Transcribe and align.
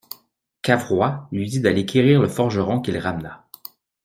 Cavrois 0.63 1.27
lui 1.31 1.47
dit 1.47 1.59
d'aller 1.59 1.85
quérir 1.85 2.21
le 2.23 2.27
forgeron, 2.27 2.81
qu'il 2.81 2.97
ramena. 2.97 3.45